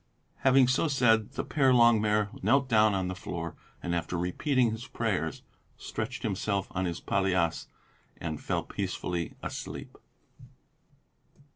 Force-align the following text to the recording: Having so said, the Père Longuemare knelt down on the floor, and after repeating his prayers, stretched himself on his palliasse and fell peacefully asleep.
Having 0.37 0.67
so 0.69 0.87
said, 0.87 1.33
the 1.33 1.45
Père 1.45 1.75
Longuemare 1.75 2.29
knelt 2.43 2.67
down 2.67 2.95
on 2.95 3.07
the 3.07 3.13
floor, 3.13 3.53
and 3.83 3.93
after 3.93 4.17
repeating 4.17 4.71
his 4.71 4.87
prayers, 4.87 5.43
stretched 5.77 6.23
himself 6.23 6.67
on 6.71 6.85
his 6.85 6.99
palliasse 6.99 7.67
and 8.17 8.41
fell 8.41 8.63
peacefully 8.63 9.35
asleep. 9.43 9.95